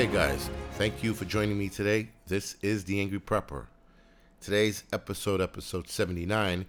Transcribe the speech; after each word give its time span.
Okay, 0.00 0.14
guys, 0.14 0.48
thank 0.78 1.02
you 1.02 1.12
for 1.12 1.26
joining 1.26 1.58
me 1.58 1.68
today. 1.68 2.08
This 2.26 2.56
is 2.62 2.86
The 2.86 3.02
Angry 3.02 3.20
Prepper. 3.20 3.66
Today's 4.40 4.82
episode, 4.94 5.42
episode 5.42 5.90
79, 5.90 6.64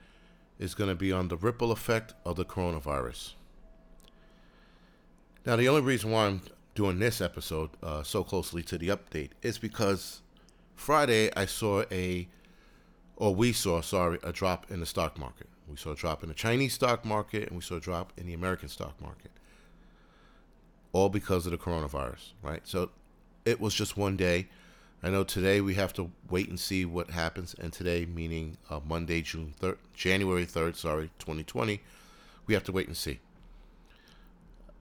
is 0.60 0.76
going 0.76 0.90
to 0.90 0.98
be 0.98 1.14
on 1.14 1.30
the 1.30 1.38
ripple 1.38 1.72
effect 1.72 2.14
of 2.26 2.36
the 2.36 2.44
coronavirus. 2.44 3.36
Now, 5.46 5.56
the 5.56 5.70
only 5.70 5.80
reason 5.80 6.12
why 6.12 6.26
I'm 6.26 6.42
doing 6.76 7.00
this 7.00 7.22
episode 7.22 7.70
uh, 7.82 8.04
so 8.04 8.26
closely 8.26 8.64
to 8.64 8.78
the 8.78 8.90
update 8.90 9.30
is 9.42 9.58
because 9.58 10.22
Friday 10.76 11.32
I 11.34 11.46
saw 11.46 11.86
a, 11.90 12.28
or 13.16 13.34
we 13.34 13.54
saw, 13.54 13.80
sorry, 13.80 14.20
a 14.24 14.34
drop 14.34 14.70
in 14.70 14.82
the 14.82 14.86
stock 14.86 15.18
market. 15.18 15.48
We 15.70 15.78
saw 15.78 15.92
a 15.92 15.96
drop 15.96 16.22
in 16.22 16.28
the 16.28 16.36
Chinese 16.36 16.74
stock 16.74 17.06
market 17.06 17.48
and 17.48 17.56
we 17.56 17.62
saw 17.62 17.76
a 17.76 17.80
drop 17.80 18.12
in 18.18 18.28
the 18.28 18.34
American 18.34 18.68
stock 18.68 19.02
market. 19.02 19.32
All 20.92 21.08
because 21.08 21.46
of 21.46 21.54
the 21.54 21.58
coronavirus, 21.58 22.34
right? 22.44 22.68
So 22.68 22.90
it 23.46 23.60
was 23.60 23.74
just 23.74 23.98
one 23.98 24.18
day. 24.18 24.48
I 25.04 25.10
know 25.10 25.24
today 25.24 25.62
we 25.62 25.74
have 25.76 25.94
to 25.94 26.12
wait 26.30 26.50
and 26.50 26.60
see 26.60 26.86
what 26.86 27.10
happens. 27.10 27.56
And 27.60 27.74
today, 27.74 28.06
meaning 28.06 28.58
uh, 28.70 28.80
Monday, 28.88 29.22
June 29.22 29.54
third, 29.58 29.78
January 29.94 30.46
third, 30.46 30.76
sorry, 30.76 31.10
2020, 31.20 31.82
we 32.46 32.54
have 32.54 32.64
to 32.66 32.72
wait 32.72 32.88
and 32.88 32.98
see. 32.98 33.20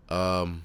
Um. 0.08 0.64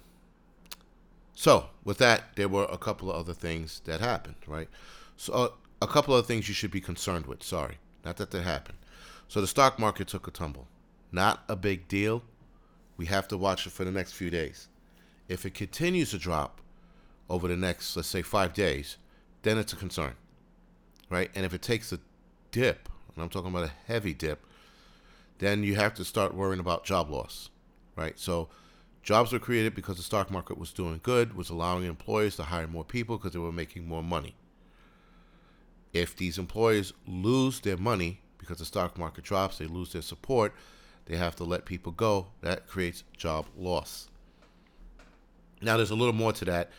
So 1.38 1.68
with 1.84 1.98
that, 1.98 2.36
there 2.36 2.48
were 2.48 2.66
a 2.72 2.78
couple 2.78 3.10
of 3.12 3.18
other 3.18 3.34
things 3.34 3.82
that 3.86 4.00
happened, 4.00 4.38
right? 4.48 4.70
So 5.18 5.34
uh, 5.34 5.50
a 5.82 5.88
couple 5.88 6.16
of 6.16 6.26
things 6.26 6.48
you 6.48 6.54
should 6.54 6.72
be 6.72 6.82
concerned 6.82 7.26
with. 7.26 7.44
Sorry, 7.44 7.78
not 8.06 8.18
that 8.18 8.32
they 8.32 8.42
happened. 8.42 8.78
So 9.28 9.42
the 9.42 9.48
stock 9.48 9.78
market 9.78 10.08
took 10.08 10.28
a 10.28 10.32
tumble. 10.32 10.68
Not 11.12 11.44
a 11.48 11.56
big 11.56 11.88
deal. 11.88 12.24
We 12.98 13.06
have 13.08 13.28
to 13.30 13.38
watch 13.38 13.68
it 13.68 13.72
for 13.72 13.84
the 13.84 13.92
next 13.92 14.14
few 14.14 14.30
days. 14.30 14.70
If 15.28 15.46
it 15.46 15.54
continues 15.54 16.12
to 16.12 16.18
drop, 16.18 16.62
over 17.30 17.48
the 17.48 17.58
next, 17.58 17.96
let's 17.96 18.08
say, 18.08 18.22
five 18.22 18.54
days, 18.54 18.98
then 19.42 19.58
it's 19.58 19.74
a 19.74 19.76
concern, 19.76 20.14
right? 21.10 21.30
And 21.36 21.46
if 21.46 21.54
it 21.54 21.62
takes 21.62 21.92
a 21.92 22.00
dip, 22.52 22.90
and 23.14 23.24
I'm 23.24 23.30
talking 23.30 23.50
about 23.50 23.70
a 23.70 23.72
heavy 23.88 24.14
dip, 24.14 24.46
then 25.40 25.64
you 25.64 25.76
have 25.76 25.94
to 25.96 26.06
start 26.06 26.34
worrying 26.34 26.60
about 26.60 26.86
job 26.86 27.10
loss, 27.10 27.50
right? 27.96 28.18
So 28.18 28.50
jobs 29.04 29.32
were 29.32 29.40
created 29.40 29.76
because 29.76 29.98
the 29.98 30.04
stock 30.04 30.32
market 30.32 30.58
was 30.58 30.72
doing 30.72 31.00
good, 31.04 31.36
was 31.36 31.50
allowing 31.50 31.86
employers 31.86 32.36
to 32.38 32.44
hire 32.44 32.68
more 32.68 32.84
people 32.84 33.18
because 33.18 33.34
they 33.34 33.40
were 33.40 33.52
making 33.52 33.88
more 33.88 34.04
money. 34.04 34.36
If 35.94 36.16
these 36.16 36.38
employers 36.38 36.94
lose 37.08 37.60
their 37.62 37.78
money 37.78 38.20
because 38.38 38.58
the 38.58 38.66
stock 38.66 38.98
market 38.98 39.24
drops, 39.24 39.58
they 39.58 39.66
lose 39.66 39.94
their 39.94 40.02
support, 40.02 40.54
they 41.06 41.18
have 41.18 41.36
to 41.38 41.44
let 41.44 41.66
people 41.66 41.92
go. 41.92 42.28
That 42.42 42.68
creates 42.68 43.04
job 43.16 43.46
loss. 43.58 44.08
Now, 45.62 45.78
there's 45.78 45.92
a 45.92 45.96
little 45.96 46.14
more 46.14 46.34
to 46.34 46.46
that 46.46 46.72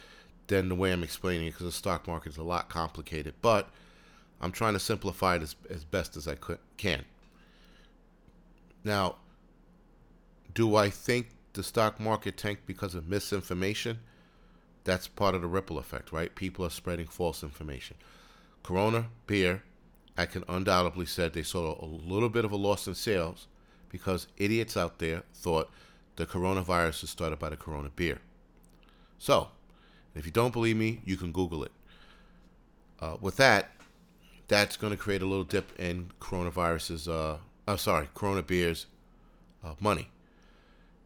than 0.49 0.69
the 0.69 0.75
way 0.75 0.93
I'm 0.93 1.03
explaining 1.03 1.49
it 1.49 1.53
because 1.53 1.67
the 1.67 1.73
stock 1.73 2.07
market 2.07 2.31
is 2.31 2.39
a 2.39 2.43
lot 2.43 2.69
complicated. 2.69 3.35
But 3.43 3.69
I'm 4.41 4.53
trying 4.53 4.75
to 4.75 4.79
simplify 4.79 5.37
it 5.37 5.43
as, 5.43 5.57
as 5.71 5.85
best 5.85 6.17
as 6.17 6.29
I 6.29 6.35
could, 6.35 6.59
can. 6.77 7.05
Now, 8.85 9.17
do 10.55 10.77
I 10.77 10.91
think 10.91 11.29
the 11.55 11.63
stock 11.63 11.99
market 11.99 12.37
tanked 12.37 12.67
because 12.67 12.95
of 12.95 13.09
misinformation? 13.09 13.99
That's 14.85 15.09
part 15.09 15.35
of 15.35 15.43
the 15.43 15.49
ripple 15.49 15.79
effect, 15.79 16.13
right? 16.13 16.35
People 16.35 16.65
are 16.65 16.71
spreading 16.71 17.07
false 17.07 17.43
information. 17.43 17.97
Corona 18.63 19.07
beer, 19.27 19.65
I 20.17 20.27
can 20.27 20.45
undoubtedly 20.49 21.07
say 21.07 21.29
they 21.29 21.43
saw 21.43 21.83
a 21.83 21.87
little 21.87 22.29
bit 22.29 22.45
of 22.45 22.53
a 22.53 22.57
loss 22.57 22.87
in 22.87 22.95
sales 22.95 23.49
because 23.89 24.29
idiots 24.37 24.77
out 24.77 24.99
there 24.99 25.25
thought 25.35 25.71
the 26.17 26.27
coronavirus 26.27 27.03
was 27.03 27.11
started 27.11 27.39
by 27.39 27.51
the 27.51 27.57
Corona 27.57 27.91
beer. 27.95 28.21
So, 29.19 29.49
if 30.17 30.27
you 30.27 30.33
don't 30.33 30.53
believe 30.53 30.77
me, 30.77 31.01
you 31.05 31.17
can 31.17 31.33
Google 31.33 31.65
it. 31.65 31.73
Uh, 33.01 33.17
with 33.21 33.37
that, 33.37 33.71
that's 34.49 34.77
going 34.77 34.93
to 34.93 34.97
create 34.97 35.23
a 35.23 35.27
little 35.27 35.45
dip 35.45 35.79
in 35.79 36.11
coronavirus's, 36.21 37.09
uh, 37.09 37.39
oh, 37.69 37.77
sorry, 37.77 38.09
Corona 38.15 38.43
beer's 38.43 38.87
uh, 39.65 39.75
money. 39.81 40.09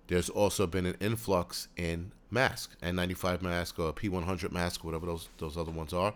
There's 0.06 0.28
also 0.28 0.66
been 0.66 0.86
an 0.86 0.96
influx 1.00 1.68
in 1.76 2.12
masks, 2.30 2.76
N95 2.82 3.42
mask 3.42 3.78
or 3.78 3.92
P100 3.92 4.52
mask, 4.52 4.84
whatever 4.84 5.06
those 5.06 5.28
those 5.38 5.56
other 5.56 5.70
ones 5.70 5.92
are. 5.92 6.14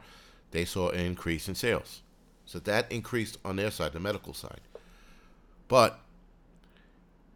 They 0.50 0.64
saw 0.64 0.90
an 0.90 1.00
increase 1.00 1.48
in 1.48 1.54
sales, 1.54 2.02
so 2.44 2.58
that 2.60 2.90
increased 2.90 3.38
on 3.44 3.56
their 3.56 3.70
side, 3.70 3.92
the 3.92 4.00
medical 4.00 4.34
side. 4.34 4.60
But 5.68 6.00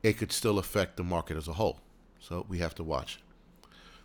it 0.02 0.14
could 0.14 0.32
still 0.32 0.58
affect 0.58 0.96
the 0.96 1.04
market 1.04 1.36
as 1.36 1.48
a 1.48 1.52
whole, 1.52 1.78
so 2.20 2.44
we 2.48 2.58
have 2.58 2.74
to 2.76 2.84
watch. 2.84 3.20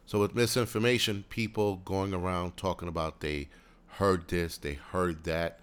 So 0.06 0.20
with 0.20 0.36
misinformation, 0.36 1.24
people 1.30 1.78
going 1.78 2.14
around 2.14 2.58
talking 2.58 2.88
about 2.88 3.22
they 3.22 3.50
heard 3.88 4.28
this, 4.28 4.58
they 4.58 4.74
heard 4.74 5.24
that. 5.24 5.60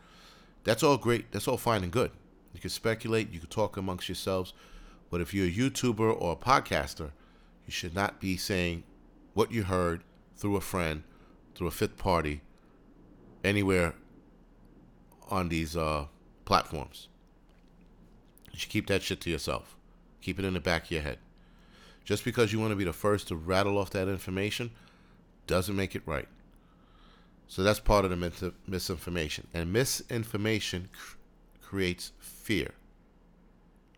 That's 0.65 0.83
all 0.83 0.97
great. 0.97 1.33
That's 1.33 1.49
all 1.49 1.57
fine 1.57 1.83
and 1.83 1.93
good. 1.93 2.11
You 2.55 2.61
can 2.61 2.71
speculate, 2.71 3.33
you 3.33 3.39
can 3.39 3.49
talk 3.49 3.77
amongst 3.77 4.09
yourselves, 4.09 4.53
but 5.11 5.21
if 5.21 5.33
you're 5.33 5.47
a 5.47 5.51
YouTuber 5.51 6.21
or 6.21 6.33
a 6.33 6.37
podcaster, 6.37 7.11
you 7.67 7.73
should 7.73 7.95
not 7.95 8.21
be 8.21 8.37
saying 8.37 8.83
what 9.35 9.53
you 9.53 9.65
heard 9.65 10.03
through 10.37 10.57
a 10.57 10.61
friend, 10.61 11.05
through 11.55 11.69
a 11.69 11.73
fifth 11.73 11.97
party, 11.97 12.41
anywhere 13.45 13.95
on 15.31 15.49
these 15.49 15.77
uh, 15.77 16.07
platforms. 16.45 17.09
You 18.53 18.59
should 18.59 18.71
keep 18.71 18.89
that 18.89 19.03
shit 19.03 19.21
to 19.23 19.31
yourself. 19.31 19.77
Keep 20.21 20.41
it 20.41 20.45
in 20.45 20.55
the 20.55 20.61
back 20.61 20.85
of 20.85 20.91
your 20.91 21.03
head. 21.03 21.19
Just 22.05 22.25
because 22.25 22.53
you 22.53 22.59
want 22.59 22.73
to 22.73 22.77
be 22.77 22.85
the 22.85 22.93
first 22.93 23.29
to 23.29 23.37
rattle 23.37 23.79
off 23.79 23.91
that 23.91 24.09
information 24.09 24.71
doesn't 25.47 25.77
make 25.77 25.95
it 25.95 26.03
right. 26.07 26.29
So 27.47 27.63
that's 27.63 27.81
part 27.81 28.05
of 28.05 28.11
the 28.11 28.53
misinformation. 28.67 29.49
And 29.53 29.73
misinformation 29.73 30.89
cr- 30.93 31.17
creates 31.61 32.13
fear. 32.19 32.73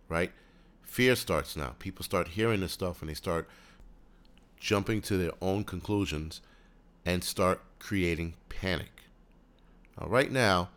Right? 0.08 0.32
Fear 0.82 1.16
starts 1.16 1.56
now. 1.56 1.74
People 1.78 2.04
start 2.04 2.28
hearing 2.28 2.60
this 2.60 2.72
stuff 2.72 3.00
and 3.00 3.10
they 3.10 3.14
start 3.14 3.48
jumping 4.58 5.02
to 5.02 5.16
their 5.16 5.32
own 5.40 5.64
conclusions 5.64 6.40
and 7.04 7.24
start 7.24 7.60
creating 7.78 8.34
panic. 8.48 9.02
Now, 10.00 10.06
right 10.06 10.30
now, 10.30 10.70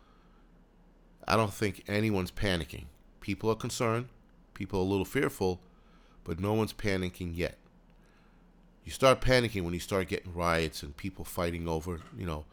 I 1.26 1.36
don't 1.36 1.52
think 1.52 1.84
anyone's 1.88 2.30
panicking. 2.30 2.84
People 3.20 3.50
are 3.50 3.56
concerned, 3.56 4.08
people 4.54 4.80
are 4.80 4.82
a 4.82 4.86
little 4.86 5.04
fearful, 5.04 5.60
but 6.26 6.40
no 6.40 6.52
one's 6.52 6.72
panicking 6.72 7.36
yet. 7.36 7.56
You 8.84 8.90
start 8.90 9.20
panicking 9.20 9.62
when 9.62 9.74
you 9.74 9.80
start 9.80 10.08
getting 10.08 10.34
riots 10.34 10.82
and 10.82 10.96
people 10.96 11.24
fighting 11.24 11.68
over, 11.68 12.00
you 12.18 12.26
know, 12.26 12.44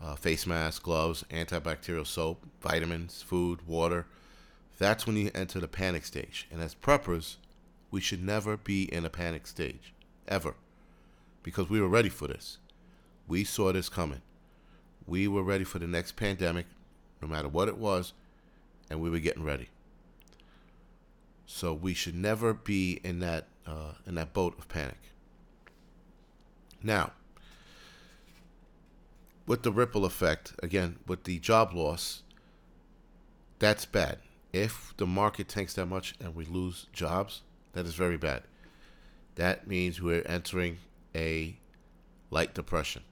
uh, 0.00 0.14
face 0.14 0.46
masks, 0.46 0.78
gloves, 0.78 1.24
antibacterial 1.30 2.06
soap, 2.06 2.46
vitamins, 2.60 3.22
food, 3.22 3.66
water. 3.66 4.06
That's 4.78 5.04
when 5.04 5.16
you 5.16 5.32
enter 5.34 5.58
the 5.58 5.66
panic 5.66 6.06
stage. 6.06 6.46
And 6.52 6.62
as 6.62 6.76
preppers, 6.76 7.36
we 7.90 8.00
should 8.00 8.22
never 8.22 8.56
be 8.56 8.84
in 8.84 9.04
a 9.04 9.10
panic 9.10 9.48
stage, 9.48 9.92
ever, 10.28 10.54
because 11.42 11.68
we 11.68 11.80
were 11.80 11.88
ready 11.88 12.08
for 12.08 12.28
this. 12.28 12.58
We 13.26 13.42
saw 13.42 13.72
this 13.72 13.88
coming. 13.88 14.22
We 15.06 15.26
were 15.26 15.42
ready 15.42 15.64
for 15.64 15.80
the 15.80 15.88
next 15.88 16.14
pandemic, 16.14 16.66
no 17.20 17.26
matter 17.26 17.48
what 17.48 17.66
it 17.66 17.78
was, 17.78 18.12
and 18.88 19.00
we 19.00 19.10
were 19.10 19.18
getting 19.18 19.42
ready. 19.42 19.70
So 21.50 21.72
we 21.72 21.94
should 21.94 22.14
never 22.14 22.52
be 22.52 23.00
in 23.02 23.20
that 23.20 23.46
uh, 23.66 23.94
in 24.06 24.16
that 24.16 24.34
boat 24.34 24.56
of 24.58 24.68
panic. 24.68 24.98
Now, 26.82 27.12
with 29.46 29.62
the 29.62 29.72
ripple 29.72 30.04
effect, 30.04 30.52
again, 30.62 30.98
with 31.06 31.24
the 31.24 31.38
job 31.38 31.72
loss, 31.72 32.22
that's 33.58 33.86
bad. 33.86 34.18
If 34.52 34.94
the 34.98 35.06
market 35.06 35.48
tanks 35.48 35.72
that 35.74 35.86
much 35.86 36.14
and 36.20 36.34
we 36.34 36.44
lose 36.44 36.86
jobs, 36.92 37.40
that 37.72 37.86
is 37.86 37.94
very 37.94 38.18
bad. 38.18 38.42
That 39.36 39.66
means 39.66 40.02
we're 40.02 40.26
entering 40.26 40.76
a 41.14 41.56
light 42.30 42.52
depression. 42.54 43.02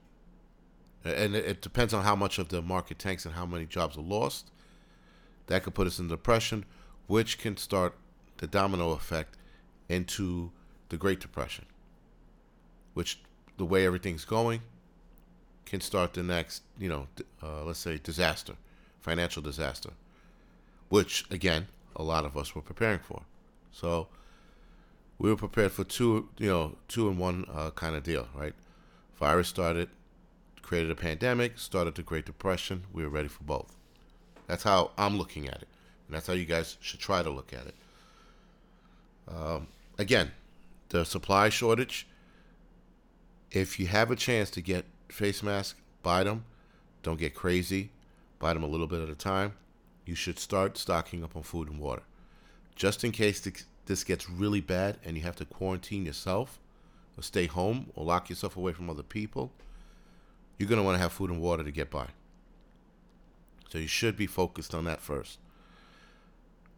And 1.03 1.35
it 1.35 1.61
depends 1.61 1.93
on 1.93 2.03
how 2.03 2.15
much 2.15 2.37
of 2.37 2.49
the 2.49 2.61
market 2.61 2.99
tanks 2.99 3.25
and 3.25 3.33
how 3.33 3.47
many 3.47 3.65
jobs 3.65 3.97
are 3.97 4.01
lost. 4.01 4.51
That 5.47 5.63
could 5.63 5.73
put 5.73 5.87
us 5.87 5.97
in 5.97 6.07
depression, 6.07 6.65
which 7.07 7.39
can 7.39 7.57
start 7.57 7.95
the 8.37 8.47
domino 8.47 8.91
effect 8.91 9.37
into 9.89 10.51
the 10.89 10.97
Great 10.97 11.19
Depression, 11.19 11.65
which 12.93 13.19
the 13.57 13.65
way 13.65 13.85
everything's 13.85 14.25
going 14.25 14.61
can 15.65 15.81
start 15.81 16.13
the 16.13 16.23
next, 16.23 16.63
you 16.79 16.87
know, 16.87 17.07
uh, 17.43 17.63
let's 17.63 17.79
say 17.79 17.99
disaster, 18.01 18.53
financial 18.99 19.41
disaster, 19.41 19.89
which 20.89 21.25
again, 21.29 21.67
a 21.95 22.03
lot 22.03 22.25
of 22.25 22.37
us 22.37 22.55
were 22.55 22.61
preparing 22.61 22.99
for. 22.99 23.23
So 23.71 24.07
we 25.19 25.29
were 25.29 25.35
prepared 25.35 25.71
for 25.71 25.83
two, 25.83 26.29
you 26.37 26.47
know, 26.47 26.75
two 26.87 27.09
in 27.09 27.17
one 27.17 27.45
uh, 27.53 27.71
kind 27.71 27.95
of 27.95 28.03
deal, 28.03 28.27
right? 28.35 28.53
Virus 29.19 29.47
started, 29.47 29.89
created 30.61 30.91
a 30.91 30.95
pandemic, 30.95 31.57
started 31.57 31.95
the 31.95 32.03
Great 32.03 32.25
Depression. 32.25 32.83
We 32.93 33.03
were 33.03 33.09
ready 33.09 33.27
for 33.27 33.43
both. 33.43 33.75
That's 34.45 34.63
how 34.63 34.91
I'm 34.97 35.17
looking 35.17 35.47
at 35.47 35.61
it. 35.61 35.67
And 36.07 36.15
that's 36.15 36.27
how 36.27 36.33
you 36.33 36.45
guys 36.45 36.77
should 36.79 36.99
try 36.99 37.23
to 37.23 37.29
look 37.29 37.51
at 37.51 37.65
it. 37.65 37.75
Um, 39.27 39.67
again, 39.97 40.31
the 40.89 41.03
supply 41.03 41.49
shortage. 41.49 42.07
If 43.51 43.79
you 43.79 43.87
have 43.87 44.11
a 44.11 44.15
chance 44.15 44.49
to 44.51 44.61
get 44.61 44.85
face 45.09 45.41
masks, 45.41 45.79
buy 46.03 46.23
them. 46.23 46.45
Don't 47.03 47.19
get 47.19 47.33
crazy. 47.33 47.91
Buy 48.39 48.53
them 48.53 48.63
a 48.63 48.67
little 48.67 48.87
bit 48.87 49.01
at 49.01 49.09
a 49.09 49.15
time. 49.15 49.53
You 50.05 50.15
should 50.15 50.39
start 50.39 50.77
stocking 50.77 51.23
up 51.23 51.35
on 51.35 51.43
food 51.43 51.69
and 51.69 51.79
water. 51.79 52.03
Just 52.75 53.03
in 53.03 53.11
case 53.11 53.45
this 53.85 54.03
gets 54.03 54.29
really 54.29 54.61
bad 54.61 54.97
and 55.03 55.17
you 55.17 55.23
have 55.23 55.35
to 55.37 55.45
quarantine 55.45 56.05
yourself 56.05 56.59
or 57.17 57.23
stay 57.23 57.47
home 57.47 57.91
or 57.95 58.05
lock 58.05 58.29
yourself 58.29 58.55
away 58.55 58.73
from 58.73 58.89
other 58.89 59.03
people, 59.03 59.51
you're 60.57 60.69
going 60.69 60.79
to 60.79 60.85
want 60.85 60.95
to 60.95 61.01
have 61.01 61.11
food 61.11 61.29
and 61.29 61.41
water 61.41 61.63
to 61.63 61.71
get 61.71 61.89
by. 61.89 62.07
So 63.69 63.77
you 63.77 63.87
should 63.87 64.15
be 64.15 64.27
focused 64.27 64.73
on 64.73 64.85
that 64.85 65.01
first. 65.01 65.39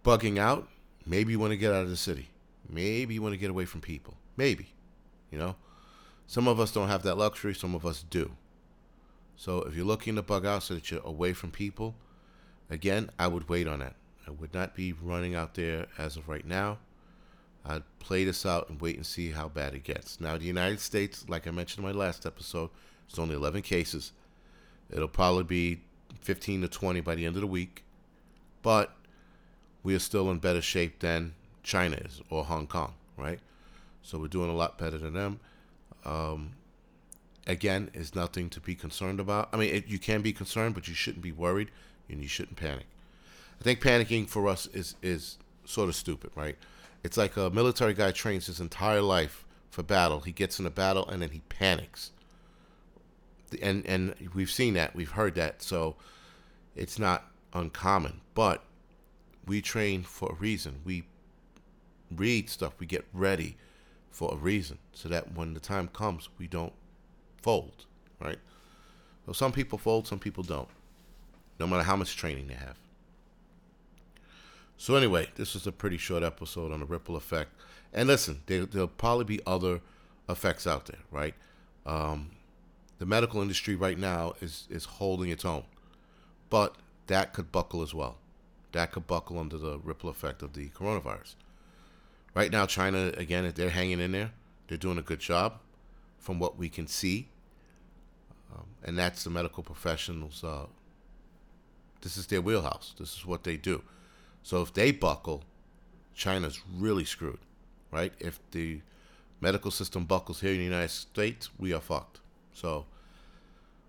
Bugging 0.04 0.40
out, 0.40 0.68
maybe 1.06 1.34
you 1.34 1.40
want 1.40 1.52
to 1.52 1.58
get 1.58 1.74
out 1.74 1.84
of 1.84 1.90
the 1.90 1.98
city. 1.98 2.30
Maybe 2.70 3.16
you 3.16 3.22
want 3.22 3.34
to 3.34 3.40
get 3.40 3.50
away 3.50 3.66
from 3.66 3.82
people. 3.82 4.16
Maybe. 4.38 4.74
You 5.32 5.40
know? 5.40 5.56
Some 6.28 6.48
of 6.48 6.60
us 6.60 6.72
don't 6.72 6.90
have 6.90 7.04
that 7.04 7.18
luxury, 7.18 7.56
some 7.56 7.74
of 7.74 7.86
us 7.86 8.06
do. 8.08 8.32
So 9.36 9.64
if 9.64 9.76
you're 9.76 9.86
looking 9.86 10.16
to 10.16 10.22
bug 10.22 10.46
out 10.46 10.64
so 10.64 10.76
that 10.76 10.92
you're 10.92 11.02
away 11.04 11.34
from 11.34 11.50
people, 11.50 11.96
again, 12.70 13.10
I 13.18 13.28
would 13.28 13.50
wait 13.50 13.68
on 13.68 13.80
that. 13.80 13.96
I 14.28 14.32
would 14.32 14.54
not 14.54 14.76
be 14.76 14.94
running 14.94 15.34
out 15.34 15.56
there 15.56 15.88
as 15.98 16.18
of 16.18 16.30
right 16.30 16.46
now. 16.46 16.78
I'd 17.66 17.84
play 18.00 18.26
this 18.26 18.46
out 18.46 18.70
and 18.70 18.80
wait 18.80 18.96
and 18.96 19.06
see 19.06 19.32
how 19.32 19.50
bad 19.50 19.74
it 19.74 19.84
gets. 19.84 20.22
Now, 20.22 20.38
the 20.38 20.46
United 20.46 20.80
States, 20.80 21.26
like 21.28 21.48
I 21.48 21.52
mentioned 21.52 21.84
in 21.86 21.92
my 21.92 21.98
last 21.98 22.26
episode, 22.26 22.70
it's 23.08 23.18
only 23.18 23.36
11 23.36 23.64
cases. 23.64 24.12
It'll 24.92 25.08
probably 25.08 25.44
be 25.44 25.82
15 26.22 26.62
to 26.62 26.68
20 26.68 27.02
by 27.02 27.16
the 27.16 27.26
end 27.26 27.36
of 27.36 27.42
the 27.42 27.48
week. 27.48 27.84
But 28.62 28.94
we 29.84 29.96
are 29.96 30.00
still 30.00 30.30
in 30.30 30.40
better 30.40 30.62
shape 30.62 31.00
than 31.00 31.34
China 31.64 31.98
is 31.98 32.22
or 32.30 32.46
Hong 32.46 32.68
Kong, 32.68 32.94
right? 33.18 33.40
So 34.02 34.18
we're 34.18 34.28
doing 34.28 34.50
a 34.50 34.56
lot 34.56 34.78
better 34.78 34.98
than 34.98 35.14
them. 35.14 35.40
Um, 36.06 36.52
again, 37.48 37.90
is 37.94 38.16
nothing 38.16 38.50
to 38.52 38.60
be 38.60 38.76
concerned 38.76 39.20
about. 39.20 39.50
I 39.52 39.58
mean, 39.58 39.74
it, 39.74 39.88
you 39.88 40.00
can 40.00 40.22
be 40.22 40.34
concerned, 40.34 40.76
but 40.76 40.88
you 40.88 40.94
shouldn't 40.94 41.24
be 41.24 41.32
worried 41.32 41.70
and 42.10 42.22
you 42.22 42.28
shouldn't 42.28 42.58
panic. 42.58 42.86
I 43.60 43.64
think 43.64 43.82
panicking 43.82 44.28
for 44.28 44.48
us 44.48 44.68
is 44.68 44.96
is 45.02 45.38
sort 45.66 45.90
of 45.90 45.96
stupid, 45.96 46.32
right? 46.36 46.58
It's 47.04 47.18
like 47.18 47.38
a 47.38 47.50
military 47.50 47.94
guy 47.94 48.12
trains 48.12 48.48
his 48.48 48.60
entire 48.60 49.02
life 49.02 49.46
for 49.70 49.84
battle. 49.84 50.22
He 50.22 50.32
gets 50.32 50.60
in 50.60 50.66
a 50.66 50.72
battle 50.72 51.08
and 51.08 51.22
then 51.22 51.30
he 51.30 51.42
panics 51.50 52.12
and 53.62 53.86
and 53.86 54.16
we've 54.34 54.52
seen 54.52 54.74
that, 54.76 54.96
we've 54.96 55.12
heard 55.12 55.36
that, 55.36 55.62
so 55.62 55.96
it's 56.76 57.00
not 57.00 57.26
uncommon. 57.54 58.22
But 58.34 58.64
we 59.46 59.62
train 59.62 60.04
for 60.04 60.32
a 60.32 60.36
reason. 60.36 60.82
We 60.86 61.06
read 62.16 62.50
stuff. 62.50 62.74
We 62.80 62.86
get 62.86 63.06
ready 63.14 63.58
for 64.10 64.34
a 64.34 64.38
reason, 64.38 64.80
so 64.94 65.10
that 65.10 65.34
when 65.36 65.54
the 65.54 65.60
time 65.60 65.88
comes, 65.88 66.30
we 66.38 66.48
don't 66.48 66.74
fold. 67.42 67.86
Right. 68.20 68.40
So 69.26 69.34
some 69.34 69.52
people 69.52 69.78
fold, 69.78 70.08
some 70.08 70.20
people 70.20 70.44
don't. 70.44 70.70
No 71.60 71.68
matter 71.68 71.84
how 71.84 71.96
much 71.96 72.16
training 72.16 72.48
they 72.48 72.56
have. 72.56 72.78
So 74.78 74.96
anyway, 74.96 75.28
this 75.36 75.54
was 75.54 75.68
a 75.68 75.72
pretty 75.72 75.98
short 75.98 76.24
episode 76.24 76.72
on 76.72 76.80
the 76.80 76.86
ripple 76.86 77.18
effect. 77.18 77.52
And 77.94 78.08
listen, 78.08 78.42
there, 78.46 78.66
will 78.66 78.88
probably 78.88 79.26
be 79.26 79.42
other 79.46 79.82
effects 80.30 80.66
out 80.66 80.86
there, 80.86 81.00
right? 81.12 81.34
Um, 81.86 82.32
the 82.98 83.06
medical 83.06 83.42
industry 83.42 83.76
right 83.76 83.98
now 83.98 84.36
is 84.42 84.68
is 84.70 84.86
holding 84.86 85.30
its 85.30 85.44
own, 85.44 85.64
but 86.50 86.76
that 87.08 87.34
could 87.34 87.52
buckle 87.52 87.82
as 87.82 87.94
well. 87.94 88.18
That 88.72 88.92
could 88.92 89.08
buckle 89.08 89.40
under 89.40 89.58
the 89.58 89.80
ripple 89.80 90.10
effect 90.10 90.44
of 90.44 90.54
the 90.54 90.70
coronavirus. 90.70 91.36
Right 92.36 92.52
now, 92.52 92.66
China 92.66 93.12
again, 93.18 93.52
they're 93.56 93.70
hanging 93.70 94.00
in 94.00 94.12
there. 94.12 94.32
They're 94.68 94.78
doing 94.78 94.98
a 94.98 95.02
good 95.04 95.20
job, 95.20 95.60
from 96.20 96.38
what 96.40 96.58
we 96.58 96.70
can 96.70 96.86
see, 96.86 97.30
um, 98.54 98.66
and 98.84 98.98
that's 98.98 99.24
the 99.24 99.32
medical 99.32 99.64
professionals. 99.64 100.44
Uh, 100.44 100.68
this 102.02 102.18
is 102.18 102.28
their 102.28 102.42
wheelhouse. 102.42 102.94
This 102.98 103.18
is 103.18 103.26
what 103.26 103.44
they 103.44 103.58
do. 103.58 103.82
So 104.44 104.62
if 104.62 104.74
they 104.74 104.92
buckle, 104.92 105.44
China's 106.14 106.62
really 106.78 107.04
screwed, 107.04 107.40
right? 107.92 108.14
If 108.20 108.40
the 108.52 108.82
medical 109.42 109.72
system 109.72 110.06
buckles 110.06 110.42
here 110.42 110.52
in 110.52 110.60
the 110.60 110.64
United 110.64 110.92
States, 110.92 111.50
we 111.58 111.74
are 111.74 111.82
fucked. 111.82 112.20
So 112.54 112.86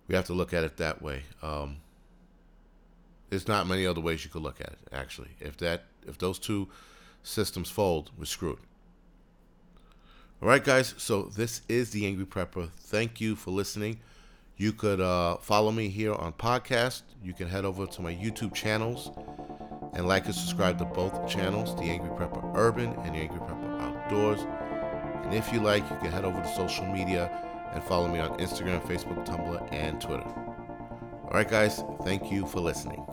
we 0.09 0.15
have 0.15 0.27
to 0.27 0.33
look 0.33 0.55
at 0.55 0.65
it 0.65 0.77
that 0.79 1.03
way. 1.03 1.25
Um, 1.43 1.77
there's 3.29 3.47
not 3.47 3.67
many 3.67 3.87
other 3.87 4.01
ways 4.01 4.25
you 4.25 4.31
could 4.31 4.43
look 4.43 4.61
at 4.61 4.69
it. 4.69 4.79
Actually, 4.93 5.31
if 5.41 5.57
that 5.59 5.85
if 6.07 6.19
those 6.19 6.39
two 6.39 6.69
systems 7.23 7.71
fold, 7.71 8.11
we're 8.19 8.25
screwed. 8.25 8.59
All 10.43 10.49
right, 10.49 10.65
guys. 10.65 10.95
So 10.97 11.25
this 11.25 11.61
is 11.69 11.91
the 11.91 12.07
Angry 12.07 12.25
Prepper. 12.25 12.71
Thank 12.71 13.21
you 13.21 13.37
for 13.37 13.51
listening. 13.51 14.01
You 14.57 14.73
could 14.73 15.01
uh, 15.01 15.37
follow 15.37 15.71
me 15.71 15.89
here 15.89 16.15
on 16.15 16.33
podcast. 16.33 17.03
You 17.23 17.35
can 17.35 17.49
head 17.49 17.65
over 17.65 17.87
to 17.87 18.03
my 18.03 18.15
YouTube 18.15 18.55
channels 18.55 19.11
and 19.95 20.07
like 20.07 20.27
and 20.27 20.35
subscribe 20.35 20.79
to 20.79 20.85
both 20.85 21.29
channels, 21.29 21.75
The 21.77 21.83
Angry 21.83 22.11
Prepper 22.11 22.53
Urban 22.55 22.93
and 22.93 23.15
The 23.15 23.21
Angry 23.21 23.41
Prepper 23.41 23.81
Outdoors. 23.81 24.41
And 25.25 25.35
if 25.35 25.53
you 25.53 25.61
like, 25.61 25.83
you 25.91 25.97
can 25.97 26.11
head 26.11 26.25
over 26.25 26.41
to 26.41 26.55
social 26.55 26.87
media 26.87 27.31
and 27.73 27.83
follow 27.85 28.09
me 28.09 28.19
on 28.19 28.39
Instagram, 28.39 28.83
Facebook, 28.83 29.25
Tumblr, 29.27 29.73
and 29.73 30.01
Twitter. 30.01 30.25
All 30.25 31.31
right, 31.33 31.49
guys, 31.49 31.83
thank 32.03 32.33
you 32.33 32.47
for 32.47 32.61
listening. 32.61 33.07